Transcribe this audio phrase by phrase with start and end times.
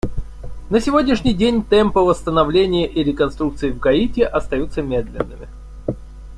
[0.71, 5.47] На сегодняшний день темпы восстановления и реконструкции в Гаити остаются медленными.